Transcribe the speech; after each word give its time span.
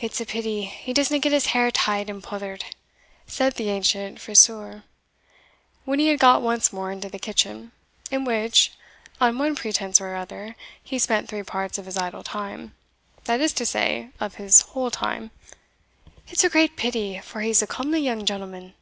"It's 0.00 0.22
a 0.22 0.24
pity 0.24 0.64
he 0.64 0.94
disna 0.94 1.18
get 1.20 1.30
his 1.30 1.48
hair 1.52 1.70
tied 1.70 2.08
and 2.08 2.22
pouthered," 2.22 2.64
said 3.26 3.56
the 3.56 3.68
ancient 3.68 4.18
friseur, 4.18 4.84
when 5.84 5.98
he 5.98 6.08
had 6.08 6.18
got 6.18 6.40
once 6.40 6.72
more 6.72 6.90
into 6.90 7.10
the 7.10 7.18
kitchen, 7.18 7.70
in 8.10 8.24
which, 8.24 8.72
on 9.20 9.36
one 9.36 9.54
pretence 9.54 10.00
or 10.00 10.14
other, 10.16 10.56
he 10.82 10.98
spent 10.98 11.28
three 11.28 11.42
parts 11.42 11.76
of 11.76 11.84
his 11.84 11.98
idle 11.98 12.22
time 12.22 12.74
that 13.24 13.42
is 13.42 13.52
to 13.52 13.66
say, 13.66 14.08
of 14.18 14.36
his 14.36 14.62
whole 14.62 14.90
time 14.90 15.30
"it's 16.28 16.42
a 16.44 16.48
great 16.48 16.74
pity, 16.74 17.18
for 17.18 17.42
he's 17.42 17.60
a 17.60 17.66
comely 17.66 18.00
young 18.00 18.24
gentleman." 18.24 18.72